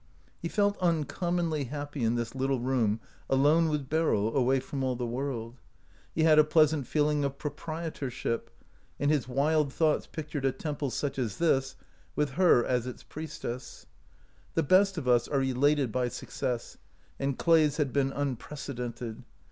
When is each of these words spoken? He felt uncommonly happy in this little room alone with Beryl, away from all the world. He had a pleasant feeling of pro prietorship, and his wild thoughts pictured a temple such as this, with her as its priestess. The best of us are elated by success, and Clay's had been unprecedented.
He 0.41 0.47
felt 0.47 0.79
uncommonly 0.79 1.65
happy 1.65 2.03
in 2.03 2.15
this 2.15 2.33
little 2.33 2.59
room 2.59 2.99
alone 3.29 3.69
with 3.69 3.87
Beryl, 3.87 4.35
away 4.35 4.59
from 4.59 4.83
all 4.83 4.95
the 4.95 5.05
world. 5.05 5.59
He 6.15 6.23
had 6.23 6.39
a 6.39 6.43
pleasant 6.43 6.87
feeling 6.87 7.23
of 7.23 7.37
pro 7.37 7.51
prietorship, 7.51 8.47
and 8.99 9.11
his 9.11 9.27
wild 9.27 9.71
thoughts 9.71 10.07
pictured 10.07 10.43
a 10.45 10.51
temple 10.51 10.89
such 10.89 11.19
as 11.19 11.37
this, 11.37 11.75
with 12.15 12.31
her 12.31 12.65
as 12.65 12.87
its 12.87 13.03
priestess. 13.03 13.85
The 14.55 14.63
best 14.63 14.97
of 14.97 15.07
us 15.07 15.27
are 15.27 15.43
elated 15.43 15.91
by 15.91 16.07
success, 16.07 16.77
and 17.19 17.37
Clay's 17.37 17.77
had 17.77 17.93
been 17.93 18.11
unprecedented. 18.11 19.21